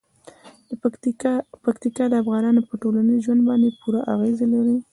[1.63, 4.77] پکتیکا د افغانانو په ټولنیز ژوند باندې پوره اغېز لري.